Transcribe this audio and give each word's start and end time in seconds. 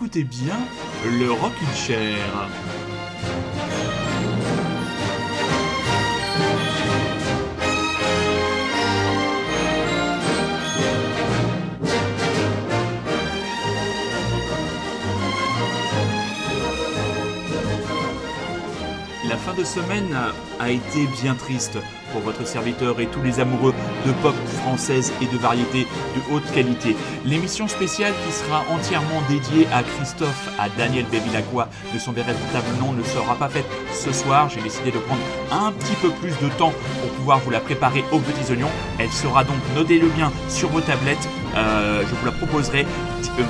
Écoutez 0.00 0.22
bien 0.22 0.54
le 1.04 1.32
Rockin' 1.32 1.74
Chair. 1.74 2.48
La 19.28 19.36
fin 19.36 19.52
de 19.54 19.64
semaine 19.64 20.16
a 20.60 20.70
été 20.70 21.08
bien 21.20 21.34
triste 21.34 21.76
pour 22.12 22.20
votre 22.20 22.46
serviteur 22.46 23.00
et 23.00 23.08
tous 23.08 23.22
les 23.22 23.40
amoureux 23.40 23.74
de 24.06 24.12
pop 24.22 24.36
et 25.20 25.26
de 25.26 25.38
variété 25.38 25.86
de 26.14 26.34
haute 26.34 26.50
qualité. 26.52 26.96
L'émission 27.24 27.68
spéciale 27.68 28.12
qui 28.26 28.32
sera 28.32 28.64
entièrement 28.70 29.22
dédiée 29.28 29.66
à 29.72 29.82
Christophe, 29.82 30.50
à 30.58 30.68
Daniel 30.68 31.06
Bevilacqua, 31.06 31.68
de 31.94 31.98
son 31.98 32.12
véritable 32.12 32.66
nom, 32.80 32.92
ne 32.92 33.02
sera 33.02 33.34
pas 33.36 33.48
faite 33.48 33.64
ce 33.92 34.12
soir. 34.12 34.48
J'ai 34.50 34.60
décidé 34.60 34.90
de 34.90 34.98
prendre 34.98 35.22
un 35.50 35.72
petit 35.72 35.94
peu 36.02 36.10
plus 36.10 36.32
de 36.42 36.48
temps 36.58 36.72
pour 37.00 37.10
pouvoir 37.12 37.38
vous 37.40 37.50
la 37.50 37.60
préparer 37.60 38.04
aux 38.12 38.18
petits 38.18 38.50
oignons. 38.52 38.68
Elle 38.98 39.10
sera 39.10 39.44
donc, 39.44 39.56
notez-le 39.74 40.08
bien, 40.08 40.32
sur 40.48 40.68
vos 40.68 40.80
tablettes. 40.80 41.28
Euh, 41.56 42.02
je 42.02 42.14
vous 42.14 42.26
la 42.26 42.32
proposerai 42.32 42.82
euh, 42.82 43.42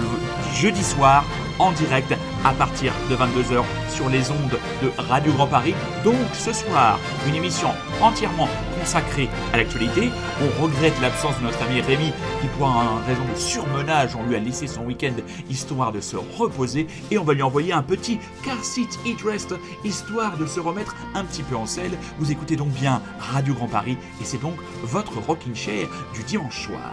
jeudi 0.54 0.84
soir 0.84 1.24
en 1.58 1.72
direct 1.72 2.14
à 2.44 2.52
partir 2.52 2.92
de 3.10 3.16
22h 3.16 3.64
sur 3.90 4.08
les 4.08 4.30
ondes 4.30 4.58
de 4.82 4.90
Radio 4.96 5.32
Grand 5.32 5.48
Paris. 5.48 5.74
Donc 6.04 6.14
ce 6.32 6.52
soir, 6.52 6.98
une 7.26 7.34
émission 7.34 7.70
entièrement 8.00 8.48
à 8.96 9.56
l'actualité. 9.56 10.08
On 10.40 10.62
regrette 10.62 10.98
l'absence 11.02 11.38
de 11.38 11.44
notre 11.44 11.62
ami 11.62 11.80
Rémi 11.80 12.12
qui 12.40 12.46
pour 12.56 12.68
un 12.68 13.00
raison 13.06 13.22
de 13.30 13.38
surmenage, 13.38 14.16
on 14.16 14.22
lui 14.22 14.34
a 14.34 14.38
laissé 14.38 14.66
son 14.66 14.84
week-end 14.84 15.12
histoire 15.50 15.92
de 15.92 16.00
se 16.00 16.16
reposer 16.16 16.86
et 17.10 17.18
on 17.18 17.24
va 17.24 17.34
lui 17.34 17.42
envoyer 17.42 17.72
un 17.72 17.82
petit 17.82 18.18
car 18.42 18.62
seat 18.64 18.98
eat 19.04 19.20
rest 19.22 19.54
histoire 19.84 20.38
de 20.38 20.46
se 20.46 20.60
remettre 20.60 20.96
un 21.14 21.24
petit 21.24 21.42
peu 21.42 21.56
en 21.56 21.66
selle. 21.66 21.98
Vous 22.18 22.32
écoutez 22.32 22.56
donc 22.56 22.68
bien 22.68 23.02
Radio 23.18 23.52
Grand 23.54 23.68
Paris 23.68 23.98
et 24.20 24.24
c'est 24.24 24.40
donc 24.40 24.56
votre 24.82 25.18
rocking 25.18 25.54
chair 25.54 25.86
du 26.14 26.22
dimanche 26.22 26.66
soir. 26.66 26.92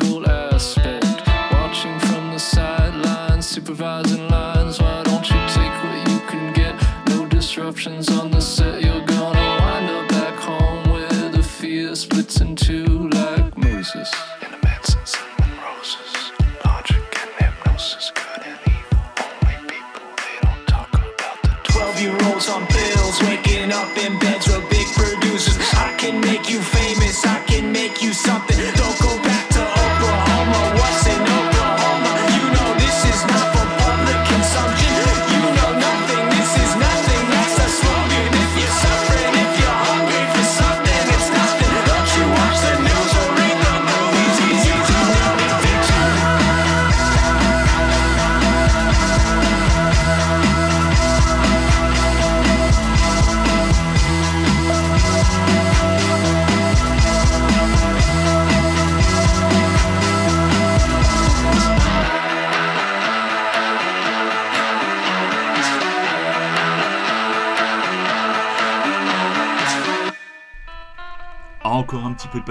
Single 0.00 0.30
aspect. 0.30 1.22
Watching 1.52 1.98
from 2.00 2.30
the 2.32 2.38
sidelines, 2.38 3.46
supervising 3.46 4.28
lines. 4.28 4.80
Why 4.80 5.02
don't 5.02 5.28
you 5.28 5.40
take 5.56 5.74
what 5.84 5.96
you 6.10 6.18
can 6.30 6.52
get? 6.54 6.74
No 7.08 7.26
disruptions 7.26 8.08
on 8.08 8.30
the 8.30 8.40
set. 8.40 8.82
You're 8.82 9.01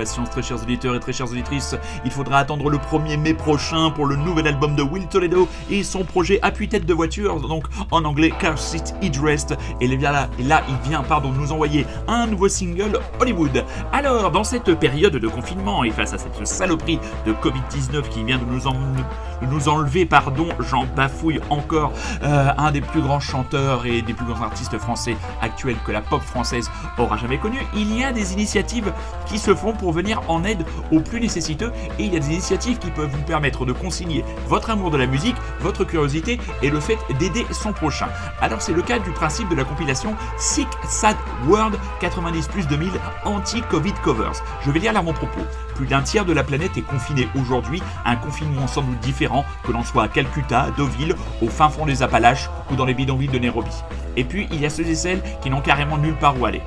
patience, 0.01 0.31
très 0.31 0.41
chers 0.41 0.59
auditeurs 0.63 0.95
et 0.95 0.99
très 0.99 1.13
chères 1.13 1.29
auditrices. 1.29 1.75
Il 2.05 2.09
faudra 2.11 2.39
attendre 2.39 2.71
le 2.71 2.79
1er 2.79 3.17
mai 3.17 3.35
prochain 3.35 3.91
pour 3.91 4.07
le 4.07 4.15
nouvel 4.15 4.47
album 4.47 4.75
de 4.75 4.81
Will 4.81 5.05
Toledo 5.05 5.47
et 5.69 5.83
son 5.83 6.03
projet 6.03 6.39
Appui-tête 6.41 6.87
de 6.87 6.93
voiture, 6.95 7.39
donc 7.39 7.65
en 7.91 8.03
anglais 8.03 8.33
Car 8.39 8.57
Seat 8.57 8.95
Headrest. 9.03 9.55
Et 9.79 9.87
là, 9.87 10.27
il 10.39 10.89
vient 10.89 11.03
pardon, 11.03 11.29
nous 11.31 11.51
envoyer 11.51 11.85
un 12.07 12.25
nouveau 12.25 12.49
single 12.49 12.99
Hollywood. 13.19 13.63
Alors, 13.93 14.31
dans 14.31 14.43
cette 14.43 14.73
période 14.79 15.13
de 15.17 15.27
confinement 15.27 15.83
et 15.83 15.91
face 15.91 16.13
à 16.13 16.17
cette 16.17 16.47
saloperie 16.47 16.97
de 17.27 17.33
Covid-19 17.33 18.09
qui 18.09 18.23
vient 18.23 18.39
de 18.39 18.45
nous, 18.45 18.65
en- 18.65 18.73
de 18.73 19.45
nous 19.47 19.69
enlever, 19.69 20.07
pardon, 20.07 20.47
j'en 20.67 20.85
bafouille 20.95 21.41
encore, 21.51 21.91
euh, 22.23 22.49
un 22.57 22.71
des 22.71 22.81
plus 22.81 23.01
grands 23.01 23.19
chanteurs 23.19 23.85
et 23.85 24.01
des 24.01 24.13
plus 24.13 24.25
grands 24.25 24.41
artistes 24.45 24.77
français 24.79 25.15
actuels 25.43 25.77
que 25.85 25.91
la 25.91 26.01
pop 26.01 26.21
française 26.23 26.71
aura 26.97 27.17
jamais 27.17 27.37
connu, 27.37 27.57
il 27.75 27.95
y 27.95 28.03
a 28.03 28.11
des 28.11 28.33
initiatives 28.33 28.91
qui 29.27 29.37
se 29.37 29.53
font 29.53 29.73
pour 29.73 29.90
venir 29.91 30.21
en 30.27 30.43
aide 30.43 30.65
aux 30.91 30.99
plus 30.99 31.19
nécessiteux 31.19 31.71
et 31.99 32.03
il 32.03 32.13
y 32.13 32.17
a 32.17 32.19
des 32.19 32.31
initiatives 32.31 32.79
qui 32.79 32.91
peuvent 32.91 33.09
vous 33.11 33.23
permettre 33.23 33.65
de 33.65 33.73
concilier 33.73 34.23
votre 34.47 34.69
amour 34.69 34.91
de 34.91 34.97
la 34.97 35.07
musique, 35.07 35.35
votre 35.59 35.83
curiosité 35.83 36.39
et 36.61 36.69
le 36.69 36.79
fait 36.79 36.97
d'aider 37.19 37.45
son 37.51 37.73
prochain. 37.73 38.07
Alors 38.41 38.61
c'est 38.61 38.73
le 38.73 38.81
cas 38.81 38.99
du 38.99 39.11
principe 39.11 39.49
de 39.49 39.55
la 39.55 39.63
compilation 39.63 40.15
Sick 40.37 40.67
Sad 40.87 41.15
World 41.47 41.77
90 41.99 42.47
plus 42.47 42.67
2000 42.67 42.89
anti-Covid 43.25 43.93
covers. 44.03 44.43
Je 44.65 44.71
vais 44.71 44.79
lire 44.79 44.93
là 44.93 45.01
mon 45.01 45.13
propos. 45.13 45.41
Plus 45.75 45.87
d'un 45.87 46.01
tiers 46.01 46.25
de 46.25 46.33
la 46.33 46.43
planète 46.43 46.77
est 46.77 46.81
confiné 46.81 47.27
aujourd'hui, 47.39 47.81
un 48.05 48.15
confinement 48.15 48.67
sans 48.67 48.81
doute 48.81 48.99
différent 48.99 49.45
que 49.63 49.71
l'on 49.71 49.83
soit 49.83 50.03
à 50.03 50.07
Calcutta, 50.07 50.67
Deauville, 50.77 51.15
au 51.41 51.47
fin 51.47 51.69
fond 51.69 51.85
des 51.85 52.03
Appalaches 52.03 52.49
ou 52.71 52.75
dans 52.75 52.85
les 52.85 52.93
bidonvilles 52.93 53.29
de 53.29 53.39
Nairobi. 53.39 53.71
Et 54.15 54.23
puis 54.23 54.47
il 54.51 54.61
y 54.61 54.65
a 54.65 54.69
ceux 54.69 54.85
et 54.85 54.95
celles 54.95 55.21
qui 55.41 55.49
n'ont 55.49 55.61
carrément 55.61 55.97
nulle 55.97 56.15
part 56.15 56.39
où 56.39 56.45
aller. 56.45 56.61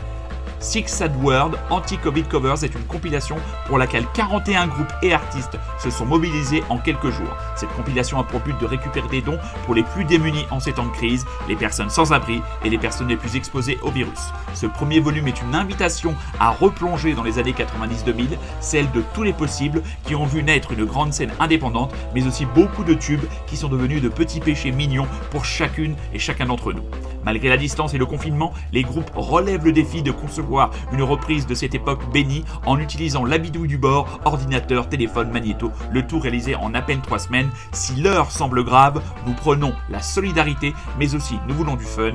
Six 0.65 0.87
Sad 0.87 1.15
World 1.23 1.57
Anti-Covid 1.69 2.23
Covers 2.23 2.65
est 2.65 2.75
une 2.75 2.87
compilation 2.87 3.37
pour 3.67 3.77
laquelle 3.77 4.07
41 4.15 4.67
groupes 4.69 4.93
et 5.03 5.13
artistes 5.13 5.59
se 5.79 5.91
sont 5.91 6.07
mobilisés 6.07 6.65
en 6.71 6.79
quelques 6.79 7.11
jours. 7.11 7.37
Cette 7.55 7.69
compilation 7.77 8.19
a 8.19 8.25
pour 8.25 8.41
but 8.41 8.59
de 8.59 8.65
récupérer 8.65 9.07
des 9.09 9.21
dons 9.21 9.39
pour 9.67 9.75
les 9.75 9.83
plus 9.83 10.07
démunis 10.07 10.47
en 10.51 10.61
ces 10.61 10.73
temps 10.73 10.87
de 10.87 10.91
crise, 10.91 11.27
les 11.49 11.55
personnes 11.55 11.91
sans 11.91 12.15
abri 12.15 12.41
et 12.65 12.71
les 12.71 12.79
personnes 12.79 13.09
les 13.09 13.19
plus 13.19 13.37
exposées 13.37 13.79
au 13.83 13.91
virus. 13.91 14.33
Ce 14.55 14.65
premier 14.65 15.01
volume 15.01 15.29
est 15.29 15.43
une 15.43 15.55
invitation 15.55 16.15
à 16.41 16.51
replonger 16.51 17.13
dans 17.13 17.25
les 17.25 17.39
années 17.39 17.53
90-2000, 17.53 18.29
celle 18.61 18.91
de 18.93 19.03
tous 19.13 19.23
les 19.23 19.35
possibles 19.35 19.83
qui 20.07 20.15
ont 20.15 20.25
vu 20.25 20.43
naître 20.43 20.73
une 20.73 20.87
grande 20.87 21.13
scène 21.13 21.33
indépendante, 21.41 21.95
mais 22.15 22.27
aussi 22.27 22.47
beaucoup 22.47 22.85
de 22.85 22.95
tubes 22.95 23.25
qui 23.47 23.59
sont 23.59 23.69
devenus 23.69 24.01
de 24.01 24.09
petits 24.09 24.41
péchés 24.41 24.73
mignons 24.73 25.07
pour 25.31 25.45
chacune 25.45 25.95
et 26.15 26.19
chacun 26.19 26.47
d'entre 26.47 26.73
nous. 26.73 26.85
Malgré 27.23 27.49
la 27.49 27.57
distance 27.57 27.95
et 27.95 27.99
le 27.99 28.07
confinement, 28.07 28.53
les 28.73 28.83
groupes 28.83 29.11
relèvent 29.15 29.65
le 29.65 29.73
défi 29.73 30.03
de 30.03 30.11
concevoir 30.11 30.54
une 30.93 31.03
reprise 31.03 31.47
de 31.47 31.55
cette 31.55 31.75
époque 31.75 32.11
bénie 32.13 32.45
en 32.67 32.79
utilisant 32.79 33.25
l'abidouille 33.25 33.69
du 33.69 33.79
bord, 33.79 34.21
ordinateur, 34.25 34.89
téléphone, 34.89 35.31
magnéto, 35.31 35.73
le 35.91 36.07
tout 36.07 36.19
réalisé 36.19 36.55
en 36.55 36.75
à 36.75 36.83
peine 36.83 37.01
trois 37.01 37.19
semaines. 37.19 37.51
Si 37.73 37.95
l'heure 37.97 38.31
semble 38.31 38.65
grave, 38.65 39.03
nous 39.27 39.33
prenons 39.33 39.73
la 39.91 40.01
solidarité, 40.01 40.75
mais 40.99 41.15
aussi 41.15 41.39
nous 41.49 41.55
voulons 41.55 41.77
du 41.77 41.85
fun. 41.85 42.13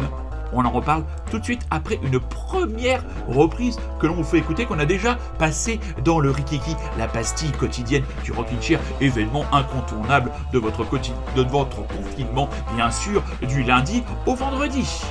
On 0.52 0.66
en 0.66 0.72
reparle 0.72 1.04
tout 1.30 1.40
de 1.40 1.44
suite 1.44 1.66
après 1.70 2.00
une 2.02 2.20
première 2.20 3.04
reprise 3.28 3.78
que 4.00 4.08
l'on 4.08 4.16
vous 4.16 4.24
fait 4.24 4.40
écouter, 4.40 4.66
qu'on 4.66 4.80
a 4.80 4.86
déjà 4.86 5.16
passé 5.38 5.80
dans 6.04 6.20
le 6.20 6.32
Rikiki, 6.32 6.76
la 6.98 7.08
pastille 7.08 7.52
quotidienne 7.52 8.04
du 8.24 8.32
Rockin' 8.32 8.62
Chair, 8.62 8.80
événement 9.00 9.46
incontournable 9.52 10.32
de 10.52 10.60
votre, 10.60 10.86
de 11.36 11.42
votre 11.44 11.88
confinement, 11.88 12.50
bien 12.76 12.90
sûr, 12.90 13.22
du 13.48 13.64
lundi 13.64 14.04
au 14.26 14.34
vendredi. 14.34 15.04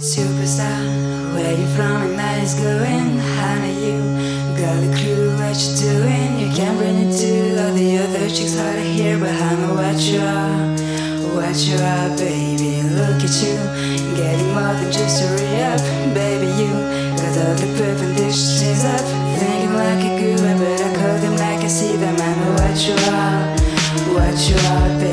Superstar, 0.00 1.34
where 1.34 1.52
you 1.52 1.66
from 1.76 2.00
and 2.08 2.18
that 2.18 2.42
is 2.42 2.54
going? 2.54 3.20
How 3.36 3.60
are 3.60 3.68
you 3.68 4.00
got 4.56 4.80
the 4.80 4.88
clue 4.96 5.36
what 5.36 5.52
you're 5.60 5.76
doing? 5.92 6.40
You 6.40 6.48
can't 6.56 6.78
bring 6.80 7.04
it 7.04 7.12
to 7.20 7.60
all 7.60 7.74
the 7.76 7.98
other 8.00 8.24
chicks 8.32 8.56
hard 8.56 8.76
to 8.76 8.80
hear, 8.80 9.20
but 9.20 9.28
I 9.28 9.60
know 9.60 9.76
what 9.76 10.00
you 10.00 10.24
are, 10.24 10.72
what 11.36 11.52
you 11.68 11.76
are, 11.76 12.08
baby. 12.16 12.80
Look 12.96 13.20
at 13.20 13.34
you, 13.44 13.60
getting 14.16 14.48
more 14.56 14.72
than 14.72 14.88
just 14.88 15.20
a 15.20 15.36
re-up, 15.36 15.84
baby. 16.16 16.48
You 16.56 16.72
got 17.20 17.36
all 17.36 17.54
the 17.60 17.68
perfect 17.76 18.16
dishes 18.16 18.88
up, 18.88 19.04
thinking 19.36 19.76
like 19.76 20.00
a 20.00 20.16
guru, 20.16 20.48
but 20.56 20.80
I 20.80 20.96
call 20.96 21.16
them 21.20 21.36
like 21.36 21.60
I 21.60 21.68
see 21.68 22.00
them. 22.00 22.16
I 22.16 22.32
know 22.40 22.56
what 22.56 22.72
you 22.88 22.96
are, 23.04 23.52
what 24.16 24.32
you 24.48 24.56
are, 24.64 24.96
baby. 24.96 25.09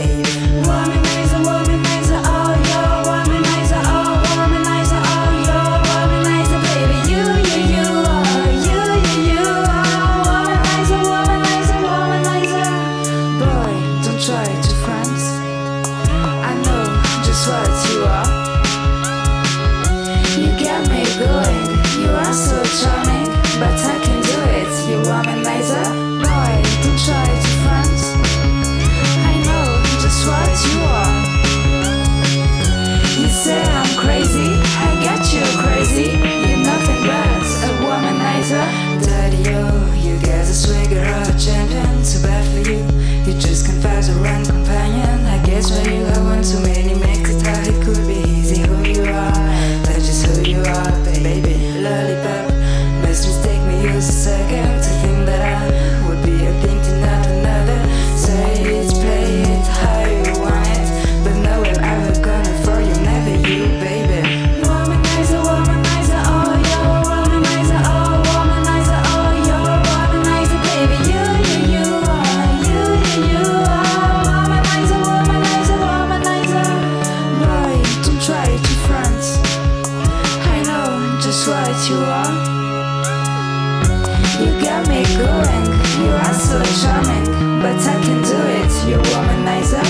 You 84.39 84.53
got 84.62 84.88
me 84.88 85.01
going, 85.17 85.65
you 85.98 86.12
are 86.12 86.34
so 86.34 86.62
charming, 86.82 87.25
but 87.60 87.75
I 87.75 88.00
can 88.03 88.22
do 88.22 88.38
it. 88.62 88.88
You're 88.88 89.01
womanizer, 89.01 89.84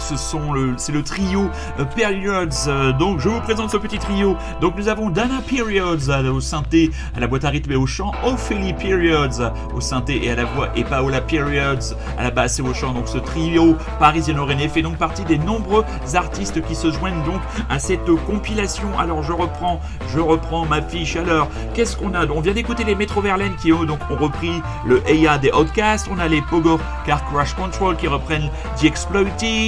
Ce 0.00 0.16
sont 0.16 0.52
le, 0.52 0.74
c'est 0.76 0.92
le 0.92 1.02
trio 1.02 1.48
euh, 1.78 1.84
Periods. 1.84 2.68
euh, 2.68 2.92
donc, 2.92 3.20
je 3.20 3.28
vous 3.28 3.40
présente 3.40 3.70
ce 3.70 3.76
petit 3.76 3.98
trio. 3.98 4.36
Donc, 4.60 4.74
nous 4.76 4.88
avons 4.88 5.08
Dana 5.08 5.40
Periods 5.46 6.10
euh, 6.10 6.32
au 6.32 6.40
synthé, 6.40 6.90
à 7.16 7.20
la 7.20 7.26
boîte 7.26 7.44
à 7.44 7.48
rythme 7.48 7.72
et 7.72 7.76
au 7.76 7.86
chant, 7.86 8.12
Ophélie 8.24 8.74
Periods 8.74 9.52
au 9.74 9.80
synthé 9.80 10.24
et 10.24 10.30
à 10.30 10.34
la 10.34 10.44
voix, 10.44 10.68
et 10.76 10.84
Paola 10.84 11.20
Periods 11.20 11.94
à 12.18 12.24
la 12.24 12.30
basse 12.30 12.58
et 12.58 12.62
au 12.62 12.74
chant. 12.74 12.92
Donc, 12.92 13.08
ce 13.08 13.18
trio 13.18 13.76
parisienne-rennais 13.98 14.68
fait 14.68 14.82
donc 14.82 14.96
partie 14.96 15.24
des 15.24 15.38
nombreux 15.38 15.84
artistes 16.14 16.60
qui 16.66 16.74
se 16.74 16.90
joignent 16.92 17.22
donc 17.24 17.40
à 17.70 17.78
cette 17.78 18.10
compilation. 18.26 18.88
Alors, 18.98 19.22
je 19.22 19.32
reprends, 19.32 19.80
je 20.08 20.20
reprends 20.20 20.66
ma 20.66 20.82
fiche. 20.82 21.16
Alors, 21.16 21.48
qu'est-ce 21.74 21.96
qu'on 21.96 22.14
a? 22.14 22.26
On 22.26 22.40
vient 22.40 22.54
d'écouter 22.54 22.84
les 22.84 22.94
Metro 22.94 23.20
Verlaine 23.20 23.54
qui 23.56 23.70
donc, 23.70 24.00
ont 24.10 24.16
repris 24.16 24.52
le 24.86 25.02
Eya 25.08 25.38
des 25.38 25.52
Outcasts. 25.52 26.08
On 26.12 26.18
a 26.18 26.28
les 26.28 26.42
Pogo 26.42 26.78
Car 27.06 27.24
Crash 27.30 27.54
Control 27.54 27.96
qui 27.96 28.08
reprennent 28.08 28.50
The 28.76 28.84
Exploited. 28.84 29.61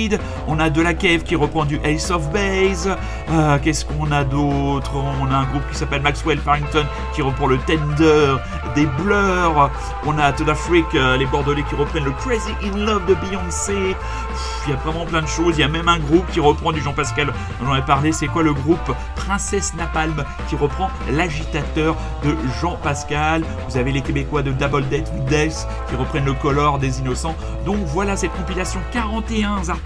On 0.49 0.59
a 0.59 0.71
De 0.71 0.83
La 0.83 0.95
Cave 0.95 1.23
qui 1.23 1.37
reprend 1.37 1.65
du 1.65 1.81
Ace 1.85 2.11
of 2.11 2.31
Base. 2.33 2.95
Euh, 3.31 3.59
Qu'est-ce 3.63 3.85
qu'on 3.85 4.11
a 4.13 4.25
d'autre? 4.25 4.93
On 4.97 5.31
a 5.31 5.37
un 5.37 5.45
groupe 5.45 5.63
qui 5.71 5.77
s'appelle 5.77 6.03
Maxwell 6.03 6.39
Farrington 6.39 6.85
qui 7.15 7.23
reprend 7.23 7.47
le 7.47 7.59
Tender 7.59 8.37
des 8.75 8.87
Blurs. 8.87 9.71
On 10.07 10.19
a 10.19 10.33
To 10.33 10.45
The 10.45 10.55
Freak, 10.55 10.87
euh, 10.95 11.17
les 11.17 11.27
Bordelais 11.27 11.63
qui 11.69 11.75
reprennent 11.75 12.05
le 12.05 12.13
Crazy 12.13 12.53
in 12.65 12.77
Love 12.85 13.07
de 13.07 13.15
Beyoncé. 13.15 13.97
Il 14.67 14.71
y 14.71 14.73
a 14.73 14.77
vraiment 14.77 15.05
plein 15.07 15.23
de 15.23 15.27
choses. 15.29 15.57
Il 15.59 15.61
y 15.61 15.65
a 15.65 15.69
même 15.69 15.89
un 15.89 15.99
groupe 15.99 16.27
qui 16.33 16.41
reprend 16.41 16.73
du 16.73 16.81
Jean-Pascal. 16.81 17.33
J'en 17.65 17.75
ai 17.77 17.83
parlé. 17.83 18.13
C'est 18.13 18.27
quoi 18.27 18.43
le 18.43 18.53
groupe? 18.53 18.93
Princesse 19.17 19.75
Napalm 19.75 20.25
qui 20.49 20.57
reprend 20.57 20.91
l'agitateur 21.11 21.97
de 22.25 22.35
Jean-Pascal. 22.61 23.43
Vous 23.69 23.77
avez 23.77 23.93
les 23.93 24.01
Québécois 24.03 24.43
de 24.43 24.53
Double 24.53 24.85
Date 24.89 25.11
with 25.15 25.25
Death 25.27 25.67
qui 25.89 25.97
reprennent 25.97 26.25
le 26.27 26.35
Color 26.35 26.79
des 26.79 26.99
Innocents. 27.01 27.35
Donc 27.65 27.79
voilà 27.87 28.17
cette 28.17 28.33
compilation 28.33 28.81
41 28.93 29.69
artistes, 29.69 29.84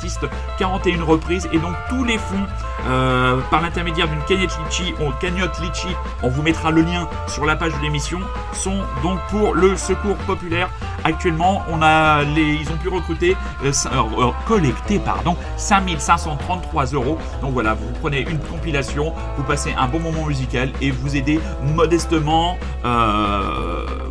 41 0.59 1.03
reprises 1.05 1.49
et 1.53 1.59
donc 1.59 1.75
tous 1.89 2.05
les 2.05 2.19
fonds 2.19 2.47
euh, 2.87 3.41
par 3.51 3.61
l'intermédiaire 3.61 4.09
d'une 4.09 4.23
cagnotte 4.25 4.57
Litchi, 4.65 4.95
on, 5.01 5.11
cagnotte 5.13 5.59
Litchi, 5.61 5.89
on 6.23 6.29
vous 6.29 6.43
mettra 6.43 6.71
le 6.71 6.83
lien 6.83 7.09
sur 7.27 7.45
la 7.45 7.57
page 7.57 7.77
de 7.77 7.83
l'émission, 7.83 8.21
sont 8.53 8.79
donc 9.03 9.19
pour 9.31 9.55
le 9.55 9.77
secours 9.77 10.17
populaire. 10.27 10.71
Actuellement, 11.05 11.63
on 11.71 11.81
a 11.83 12.23
les, 12.25 12.55
ils 12.55 12.71
ont 12.71 12.77
pu 12.77 12.89
recruter, 12.89 13.37
euh, 13.65 13.73
euh, 13.93 14.31
collecter 14.47 14.99
pardon, 14.99 15.37
5533 15.57 16.87
euros. 16.87 17.19
Donc 17.41 17.53
voilà, 17.53 17.75
vous 17.75 17.93
prenez 18.01 18.21
une 18.21 18.39
compilation, 18.39 19.13
vous 19.37 19.45
passez 19.45 19.75
un 19.79 19.87
bon 19.87 20.01
moment 20.01 20.25
musical 20.25 20.71
et 20.81 20.91
vous 20.91 21.17
aidez 21.17 21.41
modestement 21.75 22.57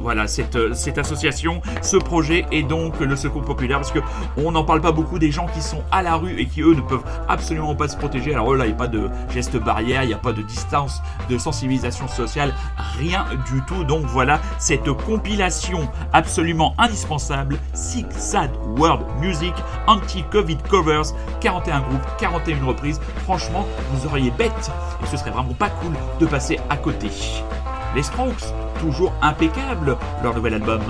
voilà, 0.08 0.28
cette, 0.28 0.74
cette 0.74 0.98
association, 0.98 1.62
ce 1.82 1.98
projet 1.98 2.46
et 2.54 2.64
donc 2.64 3.00
le 3.02 3.16
secours 3.18 3.44
populaire 3.44 3.80
parce 3.80 3.92
que 3.92 4.00
on 4.38 4.54
n'en 4.54 4.64
parle 4.64 4.80
pas 4.80 4.94
beaucoup 4.94 5.20
des 5.20 5.32
gens 5.32 5.48
qui 5.48 5.62
sont 5.62 5.77
à 5.92 6.02
la 6.02 6.16
rue 6.16 6.40
et 6.40 6.46
qui 6.46 6.62
eux 6.62 6.74
ne 6.74 6.82
peuvent 6.82 7.04
absolument 7.28 7.76
pas 7.76 7.88
se 7.88 7.98
protéger. 7.98 8.34
Alors 8.34 8.54
eux 8.54 8.58
là, 8.58 8.66
il 8.66 8.70
n'y 8.70 8.74
a 8.74 8.78
pas 8.78 8.88
de 8.88 9.10
gestes 9.30 9.58
barrières, 9.58 10.04
il 10.04 10.08
n'y 10.08 10.14
a 10.14 10.18
pas 10.18 10.34
de 10.34 10.42
distance, 10.42 11.02
de 11.30 11.38
sensibilisation 11.38 12.08
sociale, 12.08 12.54
rien 12.98 13.26
du 13.52 13.62
tout. 13.66 13.84
Donc 13.84 14.06
voilà 14.06 14.40
cette 14.58 14.92
compilation 14.92 15.90
absolument 16.14 16.74
indispensable, 16.78 17.58
Six 17.74 18.06
Sad 18.12 18.52
World 18.78 19.06
Music 19.20 19.54
Anti-Covid 19.88 20.58
Covers, 20.70 21.14
41 21.42 21.82
groupes, 21.82 22.08
41 22.20 22.66
reprises. 22.66 23.00
Franchement, 23.24 23.66
vous 23.92 24.08
auriez 24.08 24.32
bête 24.32 24.72
et 25.04 25.08
ce 25.08 25.18
serait 25.18 25.32
vraiment 25.32 25.54
pas 25.54 25.70
cool 25.70 25.94
de 26.20 26.26
passer 26.26 26.60
à 26.70 26.78
côté. 26.78 27.10
Les 27.96 28.04
Strokes, 28.04 28.54
toujours 28.80 29.14
impeccables, 29.22 29.98
leur 30.24 30.36
nouvel 30.36 30.56
album. 30.56 30.82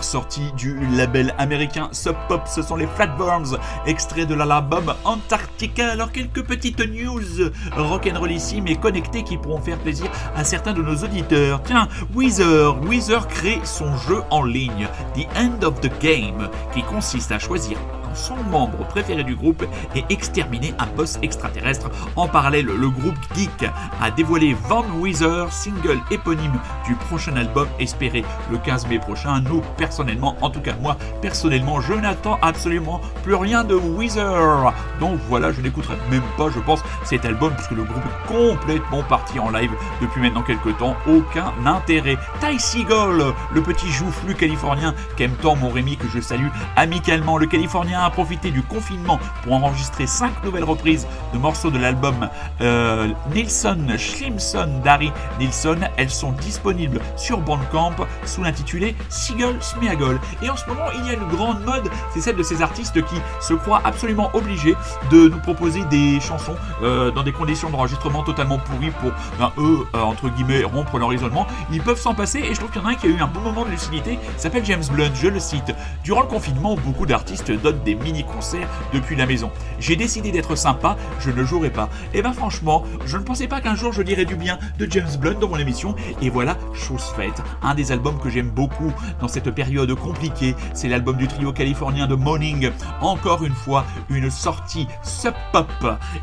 Sorties 0.00 0.52
du 0.56 0.78
label 0.96 1.34
américain 1.36 1.88
Sub 1.92 2.14
Pop, 2.28 2.42
ce 2.46 2.62
sont 2.62 2.76
les 2.76 2.86
Flatworms, 2.86 3.58
extraits 3.84 4.26
de 4.26 4.34
l'album 4.34 4.94
Antarctica. 5.04 5.90
Alors 5.90 6.12
quelques 6.12 6.44
petites 6.44 6.80
news 6.80 7.50
rock'n'roll 7.76 8.32
ici, 8.32 8.62
mais 8.62 8.76
connectées 8.76 9.24
qui 9.24 9.36
pourront 9.36 9.60
faire 9.60 9.78
plaisir 9.78 10.06
à 10.34 10.44
certains 10.44 10.72
de 10.72 10.82
nos 10.82 10.96
auditeurs. 10.96 11.62
Tiens, 11.64 11.88
Weezer, 12.14 12.80
Weezer 12.84 13.28
crée 13.28 13.60
son 13.64 13.94
jeu 13.98 14.22
en 14.30 14.44
ligne, 14.44 14.88
The 15.14 15.26
End 15.36 15.66
of 15.66 15.80
the 15.80 15.90
Game, 16.00 16.48
qui 16.72 16.82
consiste 16.82 17.32
à 17.32 17.38
choisir 17.38 17.76
son 18.14 18.36
membre 18.50 18.86
préféré 18.88 19.24
du 19.24 19.34
groupe 19.34 19.64
et 19.94 20.04
exterminer 20.08 20.74
un 20.78 20.86
boss 20.96 21.18
extraterrestre. 21.22 21.90
En 22.16 22.28
parallèle, 22.28 22.66
le 22.66 22.90
groupe 22.90 23.16
Geek 23.34 23.70
a 24.00 24.10
dévoilé 24.10 24.54
Van 24.68 24.84
Weezer, 25.00 25.52
single 25.52 26.00
éponyme 26.10 26.58
du 26.86 26.94
prochain 26.94 27.36
album 27.36 27.66
espéré 27.78 28.24
le 28.50 28.58
15 28.58 28.86
mai 28.88 28.98
prochain. 28.98 29.40
Nous, 29.40 29.62
personnellement, 29.76 30.36
en 30.40 30.50
tout 30.50 30.60
cas 30.60 30.74
moi, 30.80 30.96
personnellement, 31.20 31.80
je 31.80 31.94
n'attends 31.94 32.38
absolument 32.42 33.00
plus 33.22 33.34
rien 33.34 33.64
de 33.64 33.74
Weezer. 33.74 34.72
Donc 35.00 35.18
voilà, 35.28 35.52
je 35.52 35.60
n'écouterai 35.60 35.96
même 36.10 36.22
pas, 36.36 36.50
je 36.50 36.60
pense, 36.60 36.82
cet 37.04 37.24
album 37.24 37.52
puisque 37.54 37.72
le 37.72 37.84
groupe 37.84 38.02
est 38.04 38.28
complètement 38.28 39.02
parti 39.02 39.38
en 39.38 39.50
live 39.50 39.72
depuis 40.00 40.20
maintenant 40.20 40.42
quelques 40.42 40.76
temps. 40.78 40.96
Aucun 41.06 41.52
intérêt. 41.66 42.16
Ty 42.40 42.58
Seagull, 42.58 43.34
le 43.52 43.62
petit 43.62 43.90
joufflu 43.90 44.34
californien 44.34 44.94
qu'aime 45.16 45.34
tant 45.40 45.56
mon 45.56 45.70
Rémi 45.70 45.96
que 45.96 46.08
je 46.08 46.20
salue 46.20 46.48
amicalement. 46.76 47.38
Le 47.38 47.46
Californien 47.46 48.01
a 48.02 48.10
profité 48.10 48.50
du 48.50 48.62
confinement 48.62 49.18
pour 49.42 49.54
enregistrer 49.54 50.06
5 50.06 50.44
nouvelles 50.44 50.64
reprises 50.64 51.06
de 51.32 51.38
morceaux 51.38 51.70
de 51.70 51.78
l'album 51.78 52.28
euh, 52.60 53.08
Nilsson 53.34 53.78
Schlimson 53.96 54.80
d'Harry 54.84 55.12
Nilsson. 55.38 55.76
Elles 55.96 56.10
sont 56.10 56.32
disponibles 56.32 57.00
sur 57.16 57.38
Bandcamp 57.38 57.96
sous 58.24 58.42
l'intitulé 58.42 58.94
Seagull 59.08 59.56
Smeagol. 59.60 60.20
Et 60.42 60.50
en 60.50 60.56
ce 60.56 60.66
moment, 60.66 60.86
il 60.94 61.06
y 61.06 61.10
a 61.10 61.14
une 61.14 61.28
grande 61.28 61.64
mode, 61.64 61.88
c'est 62.12 62.20
celle 62.20 62.36
de 62.36 62.42
ces 62.42 62.62
artistes 62.62 63.02
qui 63.04 63.16
se 63.40 63.54
croient 63.54 63.82
absolument 63.84 64.30
obligés 64.34 64.74
de 65.10 65.28
nous 65.28 65.38
proposer 65.38 65.84
des 65.84 66.20
chansons 66.20 66.54
euh, 66.82 67.10
dans 67.10 67.22
des 67.22 67.32
conditions 67.32 67.70
d'enregistrement 67.70 68.22
totalement 68.22 68.58
pourries 68.58 68.90
pour, 68.90 69.12
ben, 69.38 69.52
eux, 69.58 69.86
euh, 69.94 70.00
entre 70.00 70.28
guillemets, 70.28 70.64
rompre 70.64 70.98
leur 70.98 71.12
isolement. 71.12 71.46
Ils 71.70 71.82
peuvent 71.82 72.00
s'en 72.00 72.14
passer 72.14 72.40
et 72.40 72.54
je 72.54 72.58
trouve 72.58 72.70
qu'il 72.70 72.82
y 72.82 72.84
en 72.84 72.88
a 72.88 72.92
un 72.92 72.94
qui 72.94 73.06
a 73.06 73.10
eu 73.10 73.20
un 73.20 73.26
bon 73.26 73.40
moment 73.40 73.64
de 73.64 73.70
lucidité, 73.70 74.18
s'appelle 74.36 74.64
James 74.64 74.84
Blunt, 74.92 75.12
je 75.14 75.28
le 75.28 75.40
cite. 75.40 75.74
Durant 76.04 76.22
le 76.22 76.26
confinement, 76.26 76.76
beaucoup 76.76 77.06
d'artistes 77.06 77.50
donnent 77.50 77.82
des 77.84 77.91
mini-concerts 77.94 78.68
depuis 78.92 79.16
la 79.16 79.26
maison. 79.26 79.50
J'ai 79.78 79.96
décidé 79.96 80.30
d'être 80.30 80.56
sympa, 80.56 80.96
je 81.20 81.30
ne 81.30 81.44
jouerai 81.44 81.70
pas. 81.70 81.88
Et 82.14 82.22
ben 82.22 82.32
franchement, 82.32 82.84
je 83.06 83.16
ne 83.16 83.22
pensais 83.22 83.48
pas 83.48 83.60
qu'un 83.60 83.74
jour 83.74 83.92
je 83.92 84.02
dirais 84.02 84.24
du 84.24 84.36
bien 84.36 84.58
de 84.78 84.86
James 84.90 85.16
Blunt 85.18 85.38
dans 85.38 85.48
mon 85.48 85.58
émission. 85.58 85.94
Et 86.20 86.30
voilà, 86.30 86.56
chose 86.72 87.12
faite. 87.16 87.42
Un 87.62 87.74
des 87.74 87.92
albums 87.92 88.18
que 88.18 88.30
j'aime 88.30 88.50
beaucoup 88.50 88.92
dans 89.20 89.28
cette 89.28 89.50
période 89.50 89.94
compliquée, 89.94 90.54
c'est 90.74 90.88
l'album 90.88 91.16
du 91.16 91.28
trio 91.28 91.52
californien 91.52 92.06
de 92.06 92.14
Morning. 92.14 92.70
Encore 93.00 93.44
une 93.44 93.54
fois, 93.54 93.84
une 94.08 94.30
sortie 94.30 94.86
sub 95.02 95.34
pop. 95.52 95.66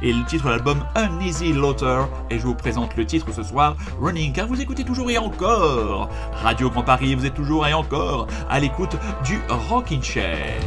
Et 0.01 0.13
le 0.13 0.23
titre 0.25 0.45
de 0.45 0.49
l'album 0.49 0.83
Uneasy 0.95 1.53
Laughter. 1.53 2.01
Et 2.29 2.39
je 2.39 2.45
vous 2.45 2.55
présente 2.55 2.95
le 2.95 3.05
titre 3.05 3.31
ce 3.33 3.43
soir, 3.43 3.75
Running, 3.99 4.33
car 4.33 4.47
vous 4.47 4.61
écoutez 4.61 4.83
toujours 4.83 5.09
et 5.09 5.17
encore. 5.17 6.09
Radio 6.43 6.69
Grand 6.69 6.83
Paris, 6.83 7.15
vous 7.15 7.25
êtes 7.25 7.33
toujours 7.33 7.67
et 7.67 7.73
encore 7.73 8.27
à 8.49 8.59
l'écoute 8.59 8.95
du 9.23 9.39
Rockin' 9.49 10.03
Chair. 10.03 10.59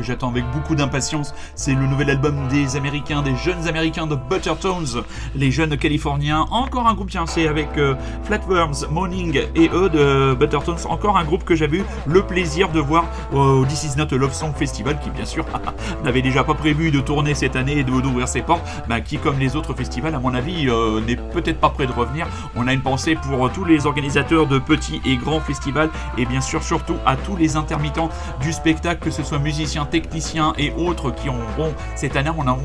Que 0.00 0.06
j'attends 0.06 0.30
avec 0.30 0.44
beaucoup 0.52 0.74
d'impatience. 0.74 1.34
C'est 1.54 1.74
le 1.74 1.86
nouvel 1.86 2.08
album 2.08 2.48
des 2.48 2.76
Américains, 2.76 3.20
des 3.20 3.36
jeunes 3.36 3.68
Américains 3.68 4.06
de 4.06 4.14
Buttertones, 4.14 5.02
les 5.34 5.50
jeunes 5.50 5.76
Californiens. 5.76 6.46
Encore 6.50 6.86
un 6.86 6.94
groupe, 6.94 7.10
tiens, 7.10 7.26
c'est 7.26 7.46
avec 7.46 7.68
euh, 7.76 7.94
Flatworms, 8.24 8.86
Morning 8.90 9.42
et 9.54 9.68
eux 9.74 9.90
de 9.90 10.34
Buttertones. 10.34 10.78
Encore 10.88 11.18
un 11.18 11.24
groupe 11.24 11.44
que 11.44 11.54
j'avais 11.54 11.78
eu 11.78 11.84
le 12.06 12.22
plaisir 12.22 12.70
de 12.70 12.80
voir 12.80 13.04
au 13.32 13.66
This 13.66 13.84
Is 13.84 13.98
Not 13.98 14.16
Love 14.16 14.32
Song 14.32 14.54
Festival, 14.56 14.98
qui 15.00 15.10
bien 15.10 15.26
sûr 15.26 15.44
n'avait 16.04 16.22
déjà 16.22 16.44
pas 16.44 16.54
prévu 16.54 16.90
de 16.90 17.00
tourner 17.00 17.34
cette 17.34 17.56
année 17.56 17.78
et 17.78 17.84
d'ouvrir 17.84 18.26
ses 18.26 18.40
portes, 18.40 18.66
bah, 18.88 19.02
qui 19.02 19.18
comme 19.18 19.38
les 19.38 19.54
autres 19.54 19.74
festivals, 19.74 20.14
à 20.14 20.18
mon 20.18 20.32
avis, 20.32 20.70
euh, 20.70 21.02
n'est 21.02 21.16
peut-être 21.16 21.60
pas 21.60 21.68
prêt 21.68 21.86
de 21.86 21.92
revenir. 21.92 22.26
On 22.56 22.66
a 22.66 22.72
une 22.72 22.80
pensée 22.80 23.16
pour 23.16 23.52
tous 23.52 23.66
les 23.66 23.84
organisateurs 23.84 24.46
de 24.46 24.58
petits 24.58 25.02
et 25.04 25.16
grands 25.16 25.40
festivals 25.40 25.90
et 26.16 26.24
bien 26.24 26.40
sûr 26.40 26.62
surtout 26.62 26.96
à 27.04 27.16
tous 27.16 27.36
les 27.36 27.56
intermittents 27.56 28.08
du 28.40 28.52
spectacle, 28.52 29.00
que 29.04 29.10
ce 29.10 29.22
soit 29.22 29.38
musiciens, 29.38 29.84
techniciens 29.90 30.54
et 30.58 30.72
autres 30.72 31.10
qui 31.10 31.28
auront 31.28 31.74
cette 31.96 32.16
année 32.16 32.30
on 32.36 32.46
a 32.46 32.56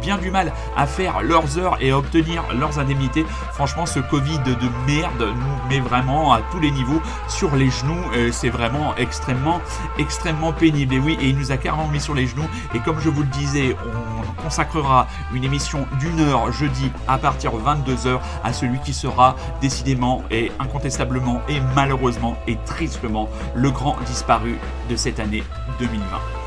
bien 0.00 0.18
du 0.18 0.30
mal 0.30 0.52
à 0.76 0.86
faire 0.86 1.22
leurs 1.22 1.58
heures 1.58 1.76
et 1.80 1.90
à 1.90 1.98
obtenir 1.98 2.44
leurs 2.54 2.78
indemnités. 2.78 3.24
Franchement, 3.52 3.86
ce 3.86 4.00
Covid 4.00 4.38
de 4.40 4.68
merde 4.86 5.34
nous 5.34 5.68
met 5.68 5.80
vraiment 5.80 6.32
à 6.32 6.40
tous 6.50 6.60
les 6.60 6.70
niveaux 6.70 7.00
sur 7.28 7.54
les 7.56 7.70
genoux. 7.70 8.02
C'est 8.32 8.48
vraiment 8.48 8.94
extrêmement, 8.96 9.60
extrêmement 9.98 10.52
pénible. 10.52 10.94
Et 10.94 10.98
oui, 10.98 11.18
et 11.20 11.28
il 11.28 11.38
nous 11.38 11.52
a 11.52 11.56
carrément 11.56 11.88
mis 11.88 12.00
sur 12.00 12.14
les 12.14 12.26
genoux. 12.26 12.46
Et 12.74 12.80
comme 12.80 13.00
je 13.00 13.08
vous 13.08 13.22
le 13.22 13.28
disais, 13.28 13.76
on 13.86 14.42
consacrera 14.42 15.06
une 15.32 15.44
émission 15.44 15.86
d'une 16.00 16.20
heure 16.20 16.52
jeudi 16.52 16.90
à 17.08 17.18
partir 17.18 17.52
de 17.52 17.58
22h 17.58 18.18
à 18.42 18.52
celui 18.52 18.78
qui 18.80 18.92
sera 18.92 19.36
décidément 19.60 20.22
et 20.30 20.52
incontestablement 20.58 21.40
et 21.48 21.60
malheureusement 21.74 22.36
et 22.46 22.56
tristement 22.66 23.28
le 23.54 23.70
grand 23.70 23.96
disparu 24.06 24.58
de 24.88 24.96
cette 24.96 25.20
année 25.20 25.42
2020. 25.78 26.43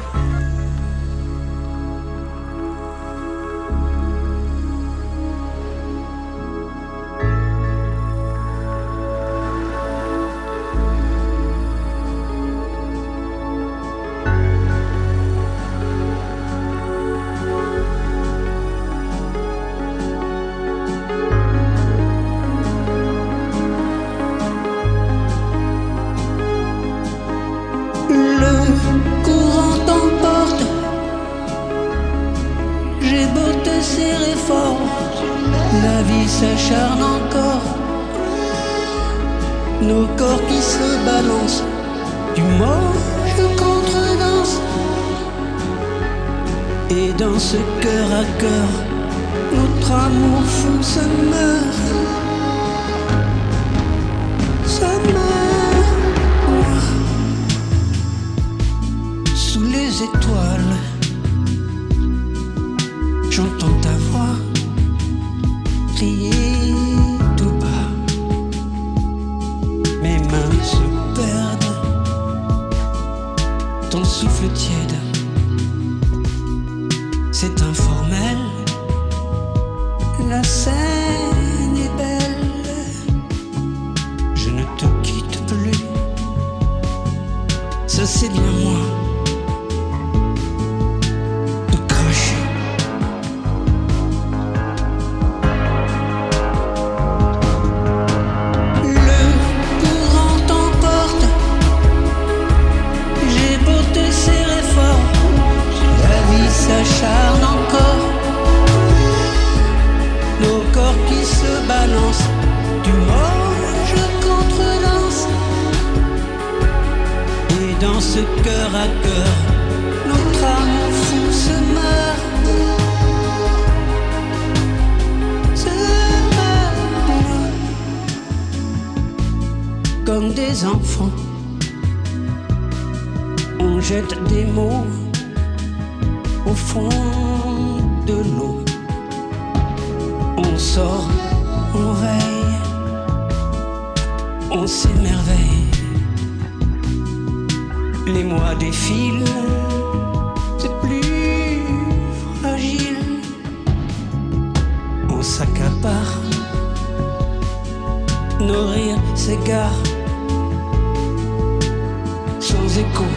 échos. 162.78 163.17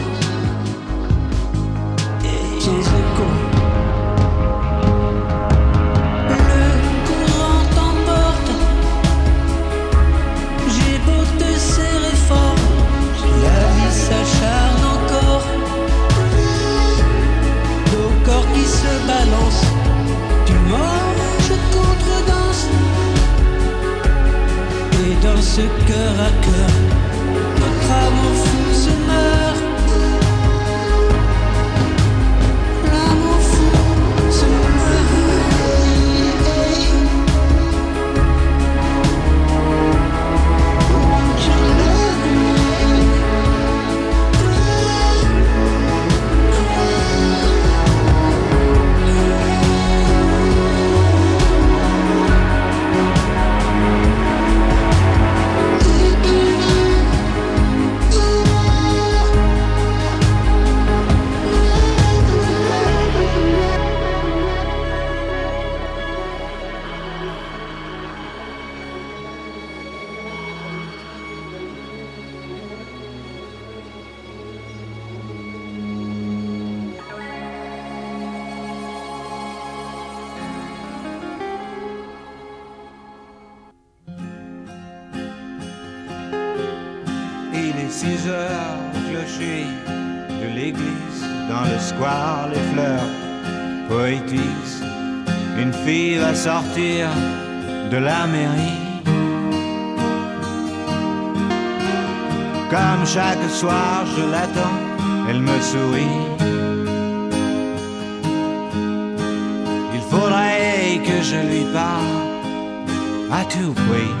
À 113.31 113.43
tout 113.45 113.73
prix. 113.73 114.13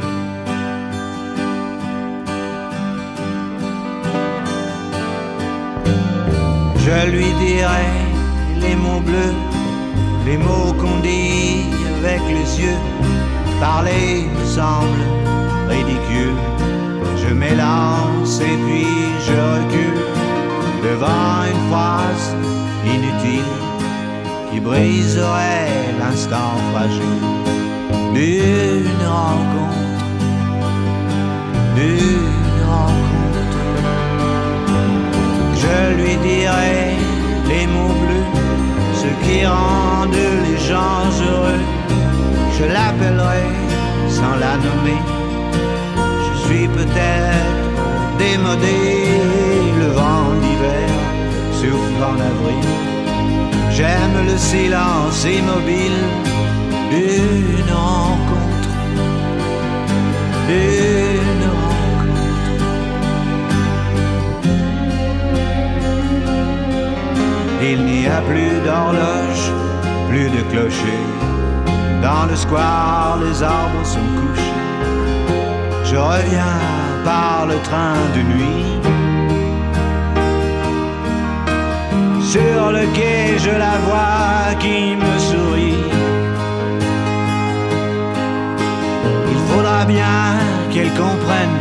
Je 6.77 7.09
lui 7.09 7.31
dirai 7.45 7.87
les 8.59 8.75
mots 8.75 9.01
bleus, 9.01 9.35
les 10.25 10.37
mots 10.37 10.73
qu'on 10.79 10.99
dit 11.01 11.65
avec 11.99 12.21
les 12.27 12.61
yeux. 12.63 12.81
Parler 13.59 14.27
me 14.35 14.45
semble 14.45 15.01
ridicule. 15.69 16.39
Je 17.17 17.33
m'élance 17.33 18.39
et 18.39 18.57
puis 18.65 18.87
je 19.27 19.37
recule 19.55 20.01
devant 20.83 21.45
une 21.51 21.69
phrase 21.69 22.35
inutile 22.85 23.53
qui 24.51 24.59
briserait 24.59 25.69
l'instant 25.99 26.55
fragile 26.71 27.41
d'une 28.13 29.05
rencontre, 29.07 30.05
d'une 31.75 32.63
rencontre. 32.67 33.43
Je 35.55 35.95
lui 36.01 36.15
dirai 36.17 36.95
les 37.49 37.67
mots 37.67 37.95
bleus, 38.01 38.29
ce 39.01 39.09
qui 39.23 39.45
rendent 39.45 40.27
les 40.47 40.57
gens 40.69 41.05
heureux. 41.29 41.63
Je 42.57 42.65
l'appellerai 42.65 43.45
sans 44.09 44.35
la 44.45 44.57
nommer. 44.65 45.01
Je 46.25 46.33
suis 46.47 46.67
peut-être 46.67 47.61
démodé, 48.19 48.79
le 49.79 49.87
vent 49.99 50.27
d'hiver 50.41 50.89
souffle 51.59 52.03
en 52.03 52.17
avril. 52.31 52.69
J'aime 53.71 54.17
le 54.27 54.37
silence 54.37 55.25
immobile 55.25 56.01
d'une 56.91 57.71
rencontre, 57.71 58.69
d'une 60.49 61.45
rencontre. 61.61 62.51
Il 67.63 67.85
n'y 67.85 68.07
a 68.07 68.21
plus 68.21 68.55
d'horloge, 68.65 69.43
plus 70.09 70.29
de 70.29 70.41
clocher. 70.51 71.01
Dans 72.01 72.25
le 72.29 72.35
square, 72.35 73.19
les 73.23 73.41
arbres 73.41 73.85
sont 73.85 74.09
couchés. 74.19 74.61
Je 75.85 75.95
reviens 75.95 76.59
par 77.05 77.45
le 77.47 77.57
train 77.67 77.99
de 78.15 78.21
nuit. 78.33 78.71
Sur 82.21 82.71
le 82.71 82.85
quai, 82.95 83.37
je 83.37 83.51
la 83.65 83.75
vois 83.85 84.55
qui 84.59 84.95
me 84.95 85.19
sourit. 85.19 85.50
Bien 89.85 90.37
qu'elle 90.71 90.89
comprenne 90.91 91.60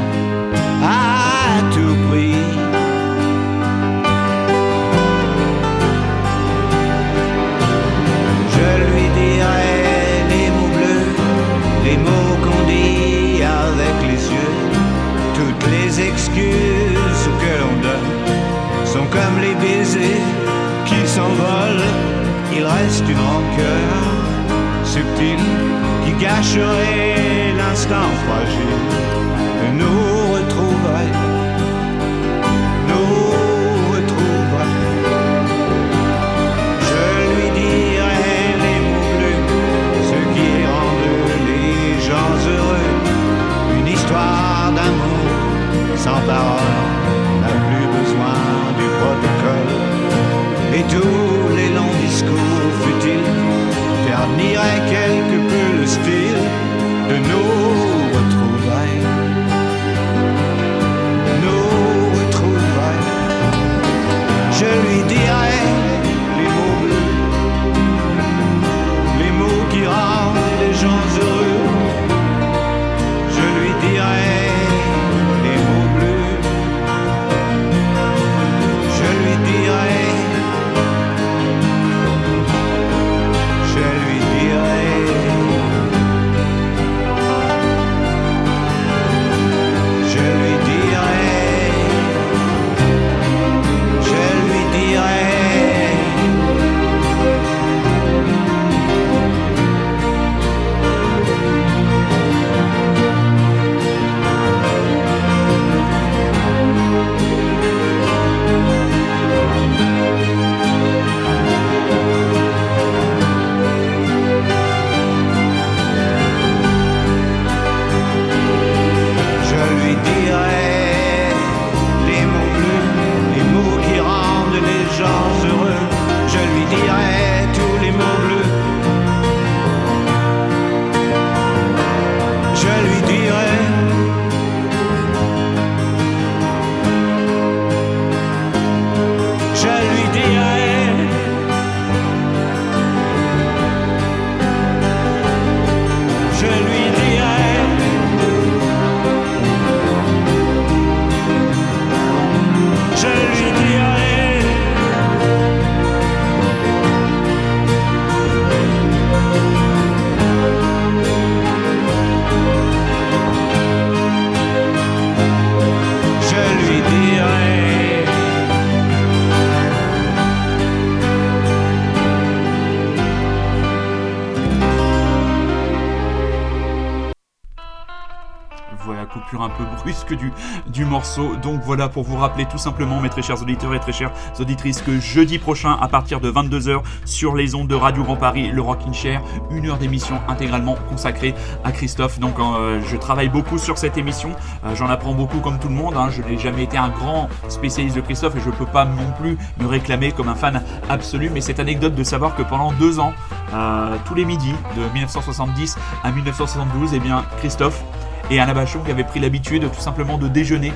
du 180.17 180.85
morceau. 180.85 181.37
Donc 181.43 181.61
voilà 181.65 181.89
pour 181.89 182.05
vous 182.05 182.17
rappeler 182.17 182.47
tout 182.47 182.59
simplement, 182.59 183.01
mes 183.01 183.09
très 183.09 183.23
chers 183.23 183.41
auditeurs 183.43 183.75
et 183.75 183.81
très 183.81 183.93
chères 183.93 184.13
auditrices, 184.39 184.83
que 184.83 184.99
jeudi 185.01 185.39
prochain, 185.39 185.77
à 185.81 185.89
partir 185.89 186.21
de 186.21 186.31
22h, 186.31 186.83
sur 187.05 187.35
les 187.35 187.55
ondes 187.55 187.69
de 187.69 187.75
Radio 187.75 188.03
Grand 188.03 188.17
Paris, 188.17 188.51
le 188.53 188.63
Rockin' 188.63 188.95
Chair, 188.95 189.23
une 189.51 189.67
heure 189.69 189.79
d'émission 189.79 190.21
intégralement 190.29 190.77
consacrée 190.89 191.35
à 191.65 191.73
Christophe. 191.73 192.19
Donc 192.19 192.39
euh, 192.39 192.81
je 192.87 192.97
travaille 192.97 193.29
beaucoup 193.29 193.59
sur 193.59 193.79
cette 193.79 193.99
émission, 193.99 194.31
euh, 194.65 194.75
j'en 194.75 194.89
apprends 194.89 195.15
beaucoup 195.15 195.41
comme 195.41 195.59
tout 195.59 195.69
le 195.69 195.75
monde. 195.75 195.95
Hein. 195.97 196.11
Je 196.11 196.23
n'ai 196.23 196.39
jamais 196.39 196.65
été 196.65 196.77
un 196.77 196.89
grand 196.89 197.29
spécialiste 197.49 197.97
de 197.97 198.01
Christophe 198.01 198.37
et 198.37 198.41
je 198.41 198.49
ne 198.49 198.55
peux 198.55 198.67
pas 198.67 198.85
non 198.85 199.13
plus 199.21 199.39
me 199.59 199.67
réclamer 199.67 200.13
comme 200.13 200.29
un 200.29 200.35
fan 200.35 200.63
absolu. 200.89 201.31
Mais 201.33 201.41
cette 201.41 201.61
anecdote 201.61 201.95
de 201.95 202.05
savoir 202.05 202.35
que 202.35 202.43
pendant 202.43 202.73
deux 202.73 203.01
ans, 203.01 203.13
euh, 203.55 203.97
tous 204.07 204.15
les 204.15 204.25
midis, 204.25 204.55
de 204.77 204.93
1970 204.95 205.77
à 206.05 206.11
1972, 206.11 206.95
eh 206.95 206.99
bien 206.99 207.25
Christophe 207.39 207.83
et 208.31 208.41
Anna 208.41 208.55
Bachon 208.55 208.81
qui 208.85 208.91
avaient 208.91 209.05
pris 209.05 209.21
l'habitude 209.21 209.71
tout 209.71 209.81
simplement 209.81 210.19
de 210.19 210.29
déjeuner 210.29 210.73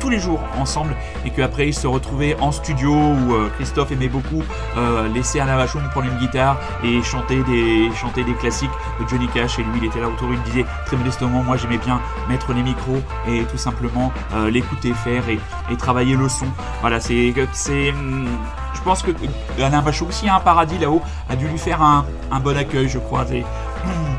tous 0.00 0.08
les 0.08 0.18
jours 0.18 0.40
ensemble 0.58 0.96
et 1.24 1.30
qu'après 1.30 1.68
ils 1.68 1.74
se 1.74 1.86
retrouvaient 1.86 2.34
en 2.40 2.50
studio 2.50 2.92
où 2.92 3.34
euh, 3.34 3.50
Christophe 3.56 3.92
aimait 3.92 4.08
beaucoup 4.08 4.42
euh, 4.76 5.06
laisser 5.08 5.38
Alain 5.40 5.56
Vachon 5.56 5.80
prendre 5.92 6.10
une 6.10 6.18
guitare 6.18 6.58
et 6.82 7.02
chanter 7.02 7.42
des, 7.44 8.34
classiques 8.40 8.70
de 9.00 9.06
Johnny 9.06 9.28
Cash 9.28 9.58
et 9.58 9.62
lui 9.62 9.78
il 9.82 9.84
était 9.84 10.00
là 10.00 10.08
autour, 10.08 10.30
il 10.32 10.42
disait 10.42 10.64
très 10.86 10.96
modestement 10.96 11.42
moi 11.42 11.56
j'aimais 11.56 11.78
bien 11.78 12.00
mettre 12.28 12.52
les 12.52 12.62
micros 12.62 13.00
et 13.28 13.44
tout 13.44 13.58
simplement 13.58 14.10
euh, 14.34 14.50
l'écouter 14.50 14.92
faire 14.94 15.24
et, 15.28 15.38
travailler 15.76 16.16
le 16.16 16.28
son. 16.28 16.46
Voilà 16.80 16.98
c'est... 17.00 17.32
je 17.32 18.82
pense 18.84 19.02
que 19.02 19.10
Alain 19.62 19.80
Vachon 19.82 20.06
aussi 20.06 20.28
a 20.28 20.36
un 20.36 20.40
paradis 20.40 20.78
là-haut, 20.78 21.02
a 21.28 21.36
dû 21.36 21.46
lui 21.46 21.58
faire 21.58 21.82
un 21.82 22.04
bon 22.42 22.56
accueil 22.56 22.88
je 22.88 22.98
crois 22.98 23.24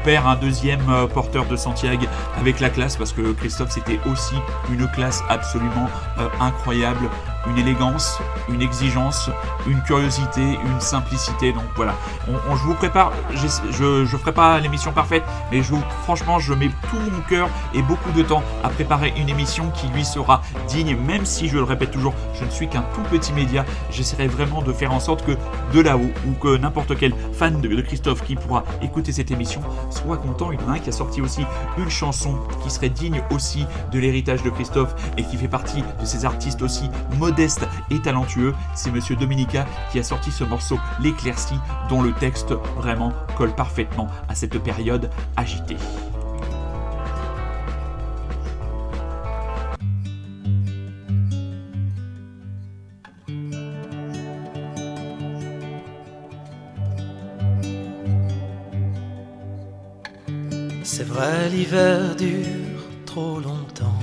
perd 0.04 0.26
un 0.26 0.36
deuxième 0.36 0.82
euh, 0.90 1.08
porteur 1.08 1.46
de 1.46 1.56
Santiago 1.56 2.06
avec 2.38 2.60
la 2.60 2.70
classe 2.70 2.96
parce 2.96 3.14
que 3.14 3.34
Christophe 3.34 3.72
c'était 3.72 4.00
aussi 4.12 4.36
une 4.72 4.88
classe 4.92 5.22
absolument 5.30 5.88
euh, 6.20 6.28
incroyable 6.40 7.10
une 7.48 7.58
élégance, 7.58 8.20
une 8.50 8.62
exigence, 8.62 9.30
une 9.68 9.82
curiosité, 9.82 10.42
une 10.42 10.80
simplicité. 10.80 11.52
Donc 11.54 11.64
voilà, 11.76 11.96
on, 12.28 12.56
je 12.56 12.64
vous 12.64 12.76
prépare, 12.76 13.12
je 13.34 13.84
ne 13.84 14.06
ferai 14.06 14.32
pas 14.32 14.60
l'émission 14.60 14.92
parfaite, 14.92 15.24
mais 15.52 15.62
franchement, 16.04 16.40
je 16.40 16.54
mets 16.54 16.70
tout 16.90 17.00
mon 17.12 17.22
cœur 17.30 17.50
et 17.74 17.82
beaucoup 17.82 18.12
de 18.12 18.22
temps 18.22 18.44
à 18.64 18.70
préparer 18.70 19.14
une 19.18 19.30
émission 19.30 19.72
qui 19.72 19.88
lui 19.88 20.06
sera 20.06 20.42
digne, 20.68 20.96
même 20.96 21.26
si 21.26 21.48
je 21.48 21.58
le 21.58 21.64
répète 21.64 21.92
toujours, 21.92 22.14
je 22.40 22.46
ne 22.46 22.50
suis 22.50 22.68
qu'un 22.68 22.84
tout 22.94 23.04
petit 23.10 23.34
média. 23.34 23.66
J'essaierai 23.90 24.28
vraiment 24.28 24.62
de 24.62 24.74
faire 24.74 24.94
en 24.94 25.00
sorte 25.00 25.26
que 25.26 25.32
de 25.74 25.82
là-haut, 25.82 26.12
ou 26.28 26.34
que 26.34 26.58
n'importe 26.58 26.98
quel 26.98 27.14
fan 27.34 27.60
de, 27.60 27.82
Christophe 27.82 28.24
qui 28.24 28.36
pourra 28.36 28.64
écouter 28.84 29.12
cette 29.12 29.32
émission 29.32 29.62
soit 29.90 30.18
content. 30.18 30.52
Il 30.52 30.62
y 30.62 30.64
en 30.64 30.70
a 30.70 30.74
un 30.74 30.80
qui 30.80 30.90
a 30.90 30.92
sorti 30.92 31.20
aussi 31.20 31.42
une 31.80 31.90
chanson 31.90 32.38
qui 32.64 32.70
serait 32.70 32.90
digne 32.90 33.24
aussi 33.32 33.66
de 33.92 33.98
l'héritage 33.98 34.44
de 34.44 34.52
Christophe 34.52 34.94
et 35.18 35.24
qui 35.24 35.36
fait 35.36 35.48
partie 35.48 35.82
de 36.00 36.06
ces 36.06 36.26
artistes 36.26 36.62
aussi 36.62 36.92
modernes 37.18 37.31
modeste 37.32 37.66
et 37.90 38.00
talentueux, 38.00 38.54
c'est 38.76 38.92
Monsieur 38.92 39.16
Dominica 39.16 39.66
qui 39.90 40.00
a 40.00 40.04
sorti 40.04 40.32
ce 40.32 40.44
morceau 40.44 40.78
L'éclaircie, 41.00 41.60
dont 41.88 42.02
le 42.02 42.12
texte 42.12 42.52
vraiment 42.76 43.14
colle 43.38 43.56
parfaitement 43.56 44.08
à 44.28 44.36
cette 44.36 44.62
période 44.62 45.10
agitée. 45.38 45.78
C'est 60.84 61.08
vrai, 61.08 61.50
l'hiver 61.50 62.14
dure 62.18 62.82
trop 63.06 63.40
longtemps. 63.40 64.01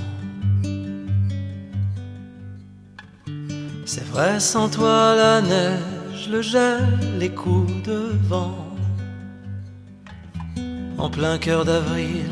C'est 3.91 4.05
vrai, 4.05 4.39
sans 4.39 4.69
toi 4.69 5.15
la 5.15 5.41
neige, 5.41 6.29
le 6.29 6.43
gel, 6.43 6.87
les 7.17 7.31
coups 7.31 7.81
de 7.81 8.11
vent. 8.27 8.67
En 10.99 11.09
plein 11.09 11.39
cœur 11.39 11.65
d'avril 11.65 12.29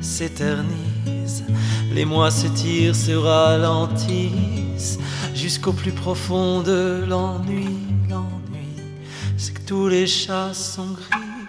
s'éternise, 0.00 1.44
les 1.92 2.04
mois 2.04 2.32
s'étirent, 2.32 2.96
se 2.96 3.12
ralentissent, 3.12 4.98
jusqu'au 5.32 5.72
plus 5.72 5.92
profond 5.92 6.60
de 6.60 7.04
l'ennui. 7.08 7.68
L'ennui, 8.08 8.74
c'est 9.36 9.54
que 9.54 9.64
tous 9.68 9.86
les 9.86 10.08
chats 10.08 10.52
sont 10.54 10.88
gris, 10.88 11.46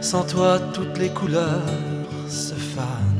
sans 0.00 0.24
toi 0.24 0.58
toutes 0.72 0.96
les 0.96 1.10
couleurs 1.10 1.60
se 2.26 2.54
fanent. 2.54 3.17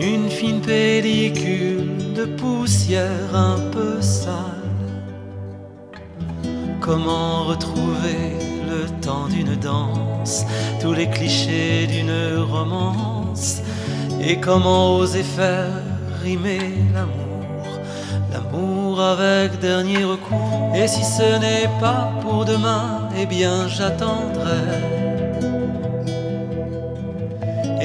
Une 0.00 0.28
fine 0.28 0.60
pellicule 0.60 2.12
de 2.14 2.24
poussière 2.24 3.34
un 3.34 3.58
peu 3.70 4.00
sale. 4.00 4.34
Comment 6.80 7.44
retrouver 7.44 8.36
le 8.68 8.88
temps 9.00 9.28
d'une 9.28 9.56
danse, 9.56 10.44
tous 10.80 10.92
les 10.92 11.08
clichés 11.08 11.86
d'une 11.86 12.42
romance, 12.42 13.62
et 14.20 14.36
comment 14.36 14.96
oser 14.96 15.22
faire 15.22 15.82
rimer 16.22 16.60
l'amour, 16.92 17.80
l'amour 18.32 19.00
avec 19.00 19.58
dernier 19.60 20.04
recours. 20.04 20.72
Et 20.74 20.88
si 20.88 21.04
ce 21.04 21.38
n'est 21.38 21.70
pas 21.80 22.12
pour 22.20 22.44
demain, 22.44 23.08
eh 23.16 23.26
bien 23.26 23.68
j'attendrai 23.68 25.04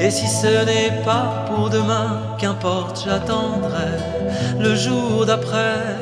et 0.02 0.10
si 0.10 0.26
ce 0.26 0.64
n'est 0.64 1.02
pas 1.04 1.44
demain, 1.68 2.36
qu'importe, 2.38 3.02
j'attendrai 3.04 3.92
le 4.58 4.74
jour 4.74 5.26
d'après. 5.26 5.96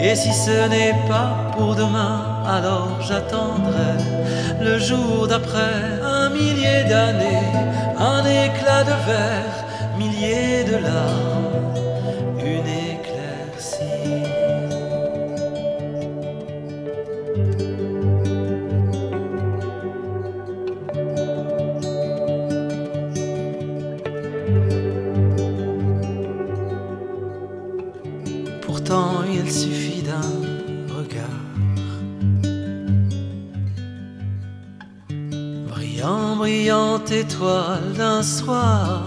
Et 0.00 0.14
si 0.14 0.32
ce 0.32 0.68
n'est 0.68 0.94
pas 1.08 1.52
pour 1.56 1.74
demain, 1.74 2.42
alors 2.46 2.98
j'attendrai 3.00 3.94
le 4.60 4.78
jour 4.78 5.26
d'après. 5.28 6.00
Un 6.02 6.30
millier 6.30 6.84
d'années, 6.88 7.52
un 7.98 8.24
éclat 8.24 8.84
de 8.84 8.96
verre, 9.06 9.58
milliers 9.98 10.64
de 10.64 10.76
larmes, 10.76 11.67
d'un 37.96 38.22
soir. 38.22 39.02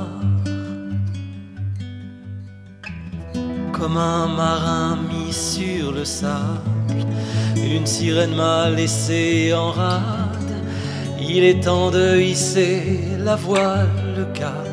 Comme 3.73 3.97
un 3.97 4.27
marin 4.27 4.97
mis 5.09 5.33
sur 5.33 5.91
le 5.91 6.05
sable, 6.05 7.01
une 7.55 7.85
sirène 7.85 8.35
m'a 8.35 8.69
laissé 8.69 9.53
en 9.53 9.71
rade. 9.71 10.53
Il 11.19 11.43
est 11.43 11.61
temps 11.63 11.89
de 11.91 12.19
hisser 12.19 12.99
la 13.19 13.35
voile, 13.35 13.89
le 14.15 14.25
cap 14.25 14.67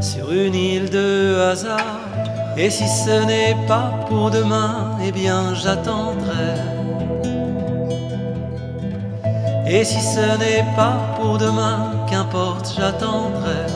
sur 0.00 0.32
une 0.32 0.54
île 0.54 0.90
de 0.90 1.38
hasard. 1.50 2.00
Et 2.56 2.70
si 2.70 2.88
ce 2.88 3.24
n'est 3.26 3.56
pas 3.66 3.92
pour 4.08 4.30
demain, 4.30 4.98
eh 5.06 5.12
bien 5.12 5.54
j'attendrai. 5.54 6.56
Et 9.70 9.84
si 9.84 10.00
ce 10.00 10.38
n'est 10.38 10.64
pas 10.74 10.96
pour 11.16 11.38
demain, 11.38 11.97
qu'importe, 12.10 12.74
j'attendrai 12.76 13.66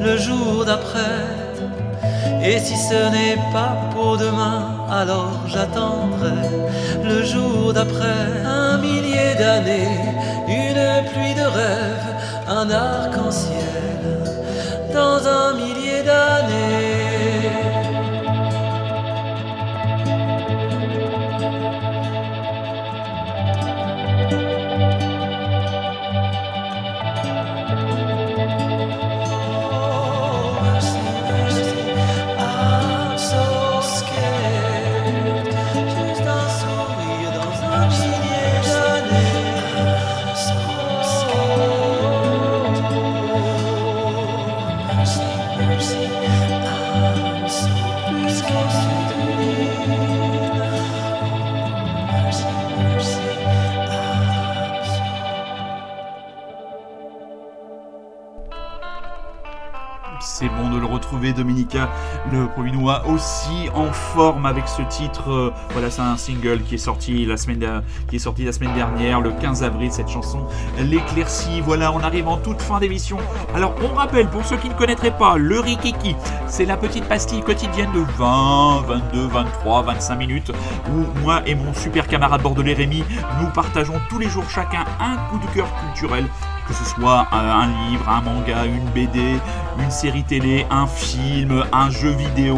le 0.00 0.16
jour 0.16 0.64
d'après. 0.64 1.26
Et 2.42 2.58
si 2.58 2.76
ce 2.76 3.10
n'est 3.10 3.38
pas 3.52 3.76
pour 3.92 4.16
demain, 4.16 4.86
alors 4.90 5.40
j'attendrai 5.46 6.40
le 7.04 7.22
jour 7.22 7.72
d'après. 7.72 8.24
Un 8.44 8.78
millier 8.78 9.34
d'années, 9.38 9.98
une 10.48 11.10
pluie 11.10 11.34
de 11.34 11.46
rêves, 11.58 12.14
un 12.48 12.70
arc-en-ciel 12.70 13.79
le 62.32 62.46
Provinois, 62.48 63.06
aussi 63.06 63.68
en 63.74 63.92
forme 63.92 64.46
avec 64.46 64.68
ce 64.68 64.82
titre. 64.82 65.30
Euh, 65.30 65.52
voilà, 65.72 65.90
c'est 65.90 66.02
un 66.02 66.16
single 66.16 66.62
qui 66.62 66.74
est 66.76 66.78
sorti 66.78 67.24
la 67.24 67.36
semaine, 67.36 67.82
qui 68.08 68.16
est 68.16 68.20
sorti 68.20 68.44
la 68.44 68.52
semaine 68.52 68.74
dernière, 68.74 69.20
le 69.20 69.30
15 69.32 69.62
avril, 69.62 69.90
cette 69.92 70.08
chanson, 70.08 70.46
L'éclaircie. 70.78 71.60
Voilà, 71.60 71.92
on 71.92 72.00
arrive 72.00 72.28
en 72.28 72.36
toute 72.36 72.60
fin 72.62 72.78
d'émission. 72.78 73.18
Alors, 73.54 73.74
on 73.82 73.94
rappelle, 73.94 74.28
pour 74.28 74.44
ceux 74.44 74.56
qui 74.56 74.68
ne 74.68 74.74
connaîtraient 74.74 75.16
pas, 75.16 75.36
le 75.36 75.60
Rikiki, 75.60 76.16
c'est 76.46 76.64
la 76.64 76.76
petite 76.76 77.04
pastille 77.04 77.42
quotidienne 77.42 77.92
de 77.92 78.04
20, 78.18 78.82
22, 78.86 79.26
23, 79.28 79.82
25 79.82 80.16
minutes 80.16 80.52
où 80.88 81.20
moi 81.22 81.42
et 81.46 81.54
mon 81.54 81.72
super 81.74 82.06
camarade 82.06 82.42
bordelais 82.42 82.74
Rémi, 82.74 83.04
nous 83.40 83.48
partageons 83.48 84.00
tous 84.08 84.18
les 84.18 84.28
jours 84.28 84.48
chacun 84.48 84.84
un 85.00 85.16
coup 85.28 85.38
de 85.38 85.52
cœur 85.54 85.68
culturel 85.80 86.26
que 86.70 86.76
ce 86.76 86.84
soit 86.84 87.26
un, 87.32 87.66
livre, 87.66 88.08
un 88.08 88.20
manga, 88.20 88.64
une 88.64 88.88
BD, 88.90 89.40
une 89.80 89.90
série 89.90 90.22
télé, 90.22 90.64
un 90.70 90.86
film, 90.86 91.64
un 91.72 91.90
jeu 91.90 92.10
vidéo. 92.10 92.56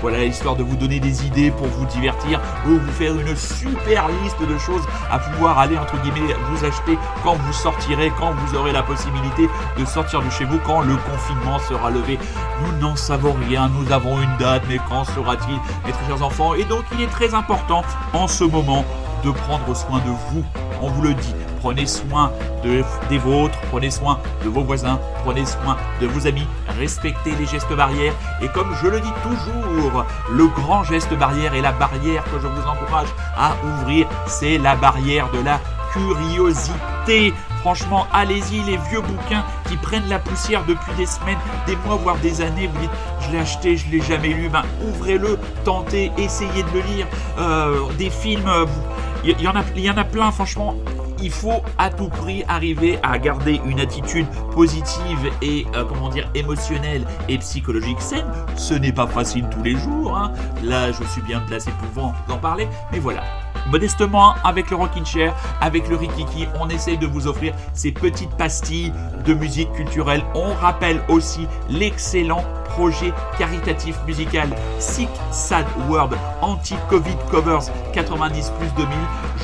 Voilà, 0.00 0.24
histoire 0.24 0.56
de 0.56 0.64
vous 0.64 0.74
donner 0.74 0.98
des 0.98 1.24
idées 1.24 1.52
pour 1.52 1.68
vous 1.68 1.86
divertir 1.86 2.40
ou 2.66 2.70
vous 2.70 2.92
faire 2.92 3.14
une 3.14 3.36
super 3.36 4.08
liste 4.08 4.40
de 4.40 4.58
choses 4.58 4.82
à 5.12 5.20
pouvoir 5.20 5.60
aller, 5.60 5.78
entre 5.78 5.96
guillemets, 6.02 6.34
vous 6.50 6.64
acheter 6.64 6.98
quand 7.22 7.34
vous 7.34 7.52
sortirez, 7.52 8.12
quand 8.18 8.32
vous 8.32 8.56
aurez 8.56 8.72
la 8.72 8.82
possibilité 8.82 9.48
de 9.78 9.84
sortir 9.84 10.22
de 10.22 10.30
chez 10.30 10.44
vous, 10.44 10.58
quand 10.66 10.80
le 10.80 10.96
confinement 10.96 11.60
sera 11.60 11.90
levé. 11.90 12.18
Nous 12.64 12.78
n'en 12.80 12.96
savons 12.96 13.36
rien, 13.48 13.68
nous 13.68 13.92
avons 13.92 14.20
une 14.20 14.36
date, 14.38 14.62
mais 14.68 14.80
quand 14.88 15.04
sera-t-il, 15.04 15.54
mes 15.86 15.92
très 15.92 16.06
chers 16.08 16.22
enfants? 16.22 16.54
Et 16.54 16.64
donc, 16.64 16.82
il 16.94 17.00
est 17.00 17.10
très 17.10 17.32
important 17.32 17.82
en 18.12 18.26
ce 18.26 18.42
moment 18.42 18.84
de 19.22 19.30
prendre 19.30 19.76
soin 19.76 20.00
de 20.00 20.10
vous. 20.30 20.44
On 20.80 20.88
vous 20.88 21.02
le 21.02 21.14
dit, 21.14 21.34
prenez 21.62 21.86
soin 21.86 22.32
de, 22.64 22.82
des 23.08 23.18
vôtres, 23.18 23.56
prenez 23.70 23.90
soin 23.90 24.18
de 24.44 24.48
vos 24.48 24.64
voisins, 24.64 24.98
prenez 25.24 25.46
soin 25.46 25.76
de 26.00 26.08
vos 26.08 26.26
amis, 26.26 26.46
respectez 26.76 27.30
les 27.38 27.46
gestes 27.46 27.72
barrières. 27.74 28.12
Et 28.42 28.48
comme 28.48 28.74
je 28.82 28.88
le 28.88 29.00
dis 29.00 29.12
toujours, 29.22 30.04
le 30.30 30.48
grand 30.48 30.82
geste 30.82 31.14
barrière 31.14 31.54
et 31.54 31.62
la 31.62 31.70
barrière 31.70 32.24
que 32.24 32.40
je 32.40 32.48
vous 32.48 32.68
encourage 32.68 33.08
à 33.36 33.52
ouvrir, 33.64 34.08
c'est 34.26 34.58
la 34.58 34.74
barrière 34.74 35.30
de 35.30 35.38
la 35.38 35.60
curiosité. 35.92 37.32
Franchement, 37.60 38.08
allez-y, 38.12 38.60
les 38.64 38.78
vieux 38.90 39.00
bouquins 39.00 39.44
qui 39.68 39.76
prennent 39.76 40.08
la 40.08 40.18
poussière 40.18 40.64
depuis 40.66 40.92
des 40.96 41.06
semaines, 41.06 41.38
des 41.66 41.76
mois, 41.86 41.94
voire 41.94 42.16
des 42.16 42.40
années. 42.40 42.66
Vous 42.66 42.80
dites, 42.80 42.90
je 43.20 43.30
l'ai 43.30 43.38
acheté, 43.38 43.76
je 43.76 43.88
l'ai 43.88 44.00
jamais 44.00 44.30
lu. 44.30 44.48
Ben, 44.48 44.64
ouvrez-le, 44.84 45.38
tentez, 45.64 46.10
essayez 46.18 46.64
de 46.64 46.70
le 46.74 46.80
lire. 46.80 47.06
Euh, 47.38 47.82
des 47.98 48.10
films, 48.10 48.48
a, 48.48 48.64
il 49.24 49.40
y 49.40 49.90
en 49.90 49.96
a 49.96 50.04
plein, 50.04 50.32
franchement 50.32 50.74
il 51.22 51.30
faut 51.30 51.62
à 51.78 51.88
tout 51.88 52.08
prix 52.08 52.44
arriver 52.48 52.98
à 53.02 53.18
garder 53.18 53.60
une 53.64 53.80
attitude 53.80 54.26
positive 54.52 55.30
et 55.40 55.64
euh, 55.74 55.84
comment 55.84 56.08
dire 56.08 56.28
émotionnelle 56.34 57.06
et 57.28 57.38
psychologique 57.38 58.00
saine. 58.00 58.26
Ce 58.56 58.74
n'est 58.74 58.92
pas 58.92 59.06
facile 59.06 59.48
tous 59.50 59.62
les 59.62 59.76
jours. 59.76 60.16
Hein. 60.16 60.32
Là, 60.62 60.90
je 60.90 61.04
suis 61.04 61.22
bien 61.22 61.40
placé 61.40 61.70
pour 61.94 62.12
en 62.28 62.38
parler, 62.38 62.68
mais 62.90 62.98
voilà. 62.98 63.22
Modestement, 63.70 64.34
avec 64.44 64.70
le 64.70 64.76
Rockin' 64.76 65.04
Chair, 65.04 65.34
avec 65.60 65.88
le 65.88 65.96
Rikiki, 65.96 66.48
on 66.60 66.68
essaye 66.68 66.98
de 66.98 67.06
vous 67.06 67.26
offrir 67.26 67.54
ces 67.74 67.92
petites 67.92 68.34
pastilles 68.36 68.92
de 69.24 69.34
musique 69.34 69.72
culturelle. 69.72 70.22
On 70.34 70.52
rappelle 70.54 71.00
aussi 71.08 71.46
l'excellent 71.68 72.44
projet 72.72 73.12
caritatif 73.38 73.96
musical 74.06 74.48
Sick 74.78 75.08
Sad 75.30 75.66
World 75.88 76.16
Anti-Covid 76.40 77.16
Covers 77.30 77.70
90 77.92 78.52
plus 78.58 78.68
2000. 78.76 78.88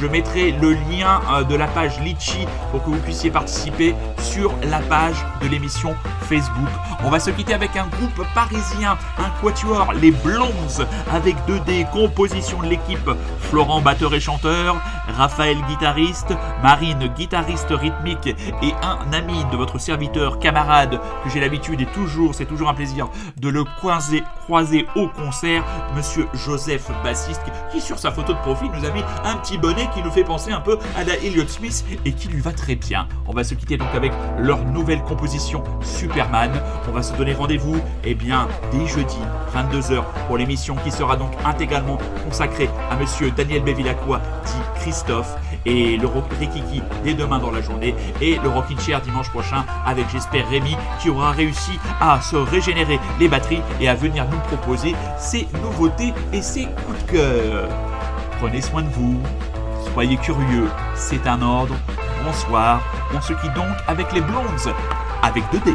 Je 0.00 0.06
mettrai 0.06 0.52
le 0.52 0.72
lien 0.72 1.20
euh, 1.30 1.42
de 1.42 1.54
la 1.56 1.66
page 1.66 2.00
Litchi 2.00 2.46
pour 2.70 2.82
que 2.84 2.90
vous 2.90 2.98
puissiez 2.98 3.30
participer 3.30 3.94
sur 4.22 4.54
la 4.70 4.78
page 4.80 5.16
de 5.42 5.48
l'émission 5.48 5.94
Facebook. 6.22 6.68
On 7.04 7.10
va 7.10 7.20
se 7.20 7.30
quitter 7.30 7.54
avec 7.54 7.76
un 7.76 7.86
groupe 7.86 8.26
parisien, 8.34 8.96
un 9.18 9.30
quatuor, 9.42 9.92
les 9.94 10.10
Blondes, 10.10 10.86
avec 11.12 11.36
2D, 11.48 11.90
composition 11.90 12.62
de 12.62 12.68
l'équipe, 12.68 13.10
Florent 13.50 13.80
et 14.14 14.20
chanteur, 14.20 14.76
Raphaël 15.16 15.58
guitariste, 15.68 16.32
Marine 16.62 17.08
guitariste 17.16 17.70
rythmique 17.70 18.26
et 18.62 18.74
un 18.82 19.12
ami 19.12 19.44
de 19.50 19.56
votre 19.56 19.78
serviteur, 19.78 20.38
camarade, 20.38 21.00
que 21.24 21.30
j'ai 21.30 21.40
l'habitude 21.40 21.80
et 21.80 21.86
toujours, 21.86 22.34
c'est 22.34 22.44
toujours 22.44 22.68
un 22.68 22.74
plaisir 22.74 23.08
de 23.40 23.48
le 23.48 23.64
croiser, 23.64 24.22
croiser 24.44 24.86
au 24.96 25.08
concert, 25.08 25.64
monsieur 25.96 26.26
Joseph 26.34 26.90
bassiste, 27.02 27.42
qui 27.72 27.80
sur 27.80 27.98
sa 27.98 28.10
photo 28.10 28.32
de 28.32 28.38
profil 28.38 28.70
nous 28.74 28.84
a 28.84 28.90
mis 28.90 29.02
un 29.24 29.36
petit 29.36 29.58
bonnet 29.58 29.88
qui 29.94 30.02
nous 30.02 30.10
fait 30.10 30.24
penser 30.24 30.52
un 30.52 30.60
peu 30.60 30.78
à 30.96 31.04
la 31.04 31.16
Elliott 31.16 31.48
Smith 31.48 31.84
et 32.04 32.12
qui 32.12 32.28
lui 32.28 32.40
va 32.40 32.52
très 32.52 32.74
bien. 32.74 33.08
On 33.26 33.32
va 33.32 33.44
se 33.44 33.54
quitter 33.54 33.76
donc 33.76 33.94
avec 33.94 34.12
leur 34.38 34.64
nouvelle 34.64 35.02
composition 35.02 35.62
Superman. 35.82 36.52
On 36.88 36.92
va 36.92 37.02
se 37.02 37.14
donner 37.14 37.34
rendez-vous, 37.34 37.76
eh 38.04 38.14
bien, 38.14 38.48
dès 38.72 38.86
jeudi, 38.86 39.18
22h, 39.54 40.02
pour 40.26 40.36
l'émission 40.36 40.76
qui 40.84 40.90
sera 40.90 41.16
donc 41.16 41.32
intégralement 41.44 41.98
consacrée 42.24 42.68
à 42.90 42.96
monsieur 42.96 43.30
Daniel 43.30 43.62
Bévilacqua, 44.06 44.20
dit 44.44 44.80
Christophe, 44.80 45.36
et 45.66 45.96
le 45.96 46.06
Rikiki 46.38 46.82
dès 47.04 47.14
demain 47.14 47.38
dans 47.38 47.50
la 47.50 47.60
journée, 47.60 47.94
et 48.20 48.38
le 48.42 48.48
Rockin' 48.48 48.78
Chair 48.78 49.00
dimanche 49.00 49.30
prochain 49.30 49.64
avec, 49.86 50.08
j'espère, 50.10 50.48
Rémi, 50.48 50.76
qui 51.00 51.10
aura 51.10 51.32
réussi 51.32 51.78
à 52.00 52.20
se 52.20 52.36
régénérer 52.36 52.98
les 53.18 53.28
batteries 53.28 53.62
et 53.80 53.88
à 53.88 53.94
venir 53.94 54.26
nous 54.30 54.38
proposer 54.38 54.94
ses 55.18 55.46
nouveautés 55.62 56.12
et 56.32 56.42
ses 56.42 56.64
coups 56.64 57.04
de 57.04 57.12
cœur. 57.12 57.68
Prenez 58.40 58.60
soin 58.60 58.82
de 58.82 58.88
vous, 58.88 59.20
soyez 59.92 60.16
curieux, 60.16 60.68
c'est 60.94 61.26
un 61.26 61.42
ordre. 61.42 61.74
Bonsoir, 62.24 62.80
on 63.14 63.20
se 63.20 63.32
quitte 63.32 63.54
donc 63.54 63.74
avec 63.86 64.12
les 64.12 64.20
Blondes, 64.20 64.74
avec 65.22 65.44
2D. 65.52 65.74